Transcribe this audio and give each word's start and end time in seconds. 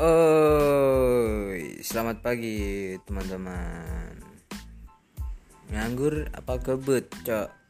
Oi, 0.00 1.84
selamat 1.84 2.24
pagi 2.24 2.96
teman-teman. 3.04 4.24
Nganggur 5.68 6.32
apa 6.32 6.56
kebut, 6.64 7.12
cok? 7.20 7.61